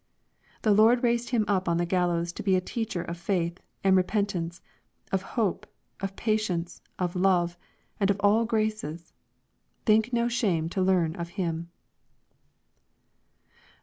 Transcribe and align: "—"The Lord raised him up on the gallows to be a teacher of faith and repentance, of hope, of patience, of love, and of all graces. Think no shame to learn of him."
"—"The 0.63 0.73
Lord 0.73 1.03
raised 1.03 1.29
him 1.29 1.45
up 1.47 1.69
on 1.69 1.77
the 1.77 1.85
gallows 1.85 2.31
to 2.33 2.41
be 2.41 2.55
a 2.55 2.59
teacher 2.59 3.03
of 3.03 3.19
faith 3.19 3.59
and 3.83 3.95
repentance, 3.95 4.59
of 5.11 5.21
hope, 5.37 5.67
of 5.99 6.15
patience, 6.15 6.81
of 6.97 7.15
love, 7.15 7.55
and 7.99 8.09
of 8.09 8.19
all 8.19 8.45
graces. 8.45 9.13
Think 9.85 10.11
no 10.11 10.27
shame 10.27 10.69
to 10.69 10.81
learn 10.81 11.15
of 11.17 11.29
him." 11.37 11.69